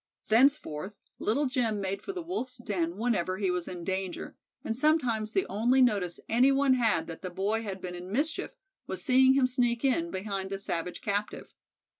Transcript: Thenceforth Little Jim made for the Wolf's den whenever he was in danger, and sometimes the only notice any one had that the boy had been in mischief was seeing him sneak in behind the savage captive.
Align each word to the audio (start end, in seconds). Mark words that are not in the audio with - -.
Thenceforth 0.29 0.93
Little 1.19 1.45
Jim 1.45 1.79
made 1.79 2.01
for 2.01 2.11
the 2.11 2.23
Wolf's 2.23 2.57
den 2.57 2.97
whenever 2.97 3.37
he 3.37 3.51
was 3.51 3.67
in 3.67 3.83
danger, 3.83 4.35
and 4.63 4.75
sometimes 4.75 5.31
the 5.31 5.45
only 5.47 5.79
notice 5.79 6.19
any 6.27 6.51
one 6.51 6.73
had 6.73 7.05
that 7.05 7.21
the 7.21 7.29
boy 7.29 7.61
had 7.61 7.79
been 7.79 7.93
in 7.93 8.11
mischief 8.11 8.49
was 8.87 9.03
seeing 9.03 9.35
him 9.35 9.45
sneak 9.45 9.85
in 9.85 10.09
behind 10.09 10.49
the 10.49 10.57
savage 10.57 11.01
captive. 11.01 11.53